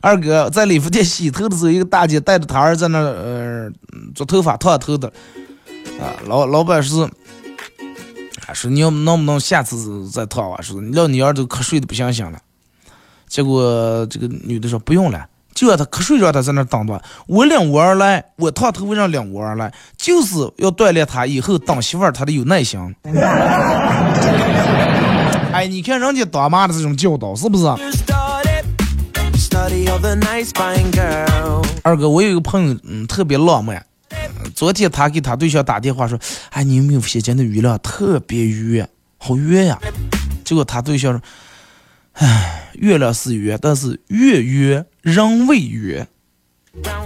[0.00, 3.68] 二哥在理发店洗头的时候，一个大姐带着她儿在那呃
[4.14, 5.08] 做头发烫头的，
[6.00, 7.02] 啊，老老板是，
[8.46, 10.62] 啊说你要能不能下次再烫啊？
[10.62, 12.38] 说让你儿子瞌睡的不行行了。
[13.26, 15.26] 结果这个女的说不用了，
[15.58, 17.02] 就让他瞌睡让他在那等着。
[17.26, 19.74] 我领我儿来，我烫头发让领我儿来？
[19.96, 22.78] 就是要锻炼他以后当媳妇儿他得有耐心。
[25.52, 27.66] 哎，你看人家当妈的这种教导是不是？
[31.82, 33.84] 二哥，我有一个朋友，嗯，特别浪漫。
[34.54, 36.16] 昨天他给他对象打电话说
[36.50, 38.88] ：“哎，你有没有发现今天月亮特别圆，
[39.18, 39.76] 好圆呀？”
[40.44, 41.20] 结果他对象说
[42.18, 46.06] ：“哎，月亮是圆，但是月圆人未圆。”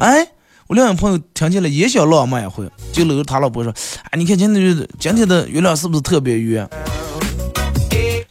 [0.00, 0.26] 哎，
[0.66, 3.72] 我两个朋友听见了也想浪漫一回，就搂着他老婆说
[4.10, 6.68] ：“哎，你看今天的今天的月亮是不是特别圆？”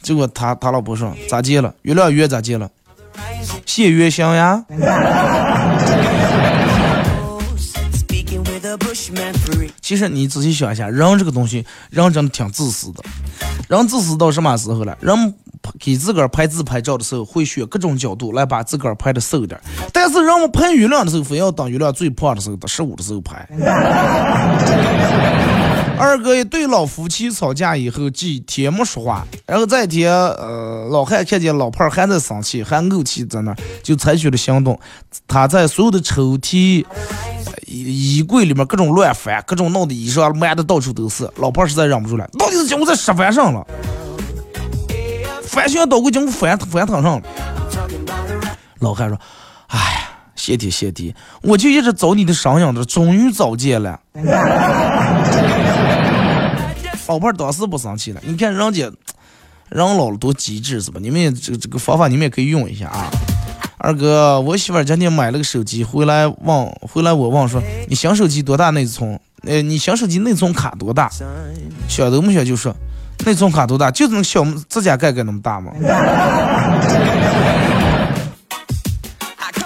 [0.01, 1.73] 结果他他老婆说：“咋见了？
[1.83, 2.69] 月亮圆咋见了？”
[3.65, 4.65] 谢月香呀！
[9.81, 13.03] 其实你仔细想一下，人这个东西，人真的挺自私的。
[13.67, 14.97] 人自私到什么时候了？
[14.99, 15.33] 人
[15.79, 19.59] 给自个儿拍自拍照的时候，会选各种角度来把自个儿拍的瘦点
[19.93, 23.47] 但是人们拍月亮的时候，非要当月亮最胖的时候、到十五的时候拍。
[25.99, 34.79] 二哥一对老夫妻吵架以后，几天没说话，然后这一天，呃，老汉看见老伴儿还在生气，还怄气在那，就采取了行动。
[35.27, 36.83] 他在所有的抽屉、
[37.67, 41.29] 衣衣柜里面各种乱翻，各种弄的衣裳满的到处都是。
[41.35, 43.50] 老伴儿实在忍不住了，到底是经过在沙发上
[45.43, 47.23] 翻箱倒柜经过翻翻堂上了。
[48.79, 49.19] 老汉说
[49.67, 53.99] ：“哎呀，谢天谢地，我就一直找你的声音的，终于找见了。”
[57.07, 58.89] 老伴儿当时不生气了，你看人家
[59.67, 60.99] 人老了多机智是吧？
[61.01, 63.11] 你们也这个这个方法你们也可以用一下啊。
[63.77, 69.19] 二哥，我媳妇儿今天买了个手机回来问，回来我问说你新手机多大内存？
[69.43, 71.09] 呃，你新手机内存卡多大？
[71.89, 72.73] 小都没小就说
[73.25, 73.91] 内存卡多大？
[73.91, 75.71] 就是那小指甲盖盖那么大吗？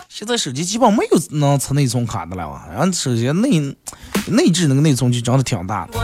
[0.10, 3.60] 现在手机基本没有能存内存卡的了啊，然后手机内
[4.28, 6.00] 内置那个内存就真的挺大的。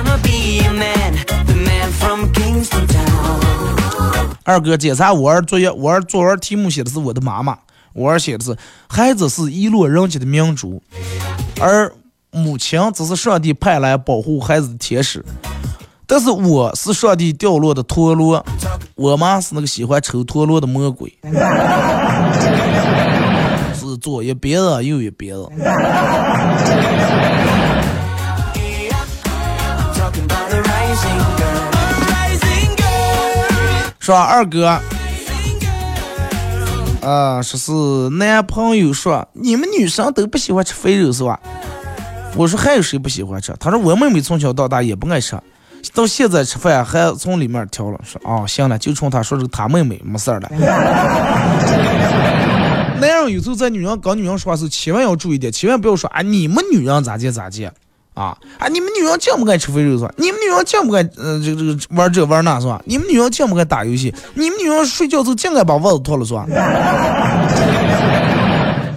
[4.44, 7.58] 二哥检查我儿作业，我儿作文题目写的是我的妈妈，
[7.94, 8.56] 我儿写的是
[8.88, 10.82] 孩子是遗落人间的明珠，
[11.60, 11.92] 而
[12.32, 15.24] 母亲只是上帝派来保护孩子的天使。
[16.12, 18.46] 但是我是上帝掉落的陀螺，
[18.96, 21.10] 我妈是那个喜欢抽陀螺的魔鬼。
[23.80, 25.48] 是左一边子，右一边子。
[33.98, 34.68] 说二哥，
[37.02, 37.72] 啊，说是
[38.10, 41.40] 男朋友说你们女生都不喜欢吃肥肉是吧？
[42.36, 43.56] 我说还有谁不喜欢吃？
[43.58, 45.38] 他说我妹妹从小到大也不爱吃，
[45.94, 48.00] 到现在吃饭还从里面挑了。
[48.04, 50.50] 说哦，行了，就冲他说这个他妹妹没事儿了。
[53.00, 57.66] 男人有时候在女人跟女人说话时候，千万要注意点，千万不要说啊你们女人咋地咋地
[58.14, 60.14] 啊啊你们女人净不该吃肥肉是吧？
[60.18, 62.80] 你们女人净不该呃这个这个玩这玩那是吧？
[62.86, 66.46] 你们女人净不该打游戏，你们女人睡觉时候净爱把袜子脱了是吧？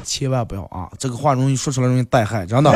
[0.04, 2.70] 千万不要啊，这个话容易说出来容易带害，真的。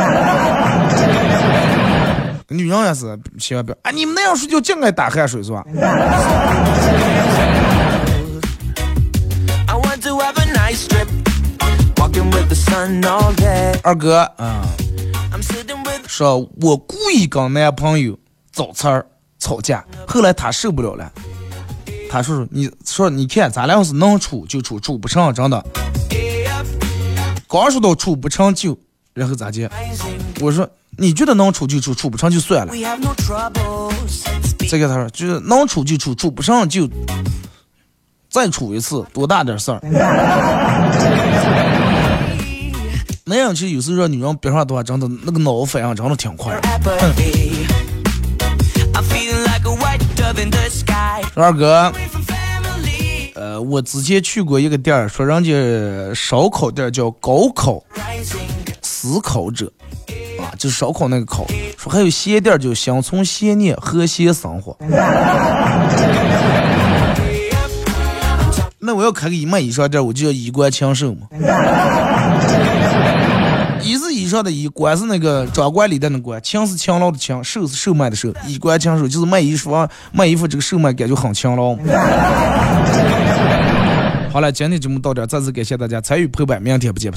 [2.58, 5.64] 女人也是千万不要啊，你们那样睡觉净爱打汗水是吧.
[13.84, 14.66] 二哥，啊，
[16.08, 18.18] 说我故意跟男朋友
[18.50, 19.06] 找茬儿
[19.38, 21.12] 吵架，后来他受不了了，
[22.10, 25.64] 他说说你说你看咱俩要是能处就处，处不成真的。
[27.48, 28.76] 刚说到处不成就，
[29.14, 29.70] 然后咋接？
[30.40, 30.68] 我说
[31.00, 32.72] 你觉得能处就处，处不成就算了。
[34.68, 36.90] 再给他说就是能处就处，处不上就
[38.28, 39.80] 再处一次，多大点事儿。
[43.24, 46.58] 那样其实有时候让女人别说的话，真的那个脑反应真的挺快。
[51.34, 51.92] 说二哥，
[53.34, 55.52] 呃，我之前去过一个店儿，说人家
[56.14, 57.82] 烧烤店儿叫高烤
[58.82, 59.70] 思考者，
[60.56, 61.46] 就是烧烤那个烤。
[61.76, 64.76] 说还有鞋店儿叫乡村鞋念和谐生活。
[68.80, 71.26] 那我要开个卖衣裳店，我就叫衣冠禽兽嘛。
[73.82, 81.76] 衣是衣裳的衣，冠是那个掌管里的那冠，勤是勤劳的勤，售是售卖的售，衣冠禽兽就是卖衣服，卖衣服这个售卖感觉很勤劳。
[84.30, 87.16] 好了，今天节目到这儿，再次感谢大家参与陪伴，明天不见不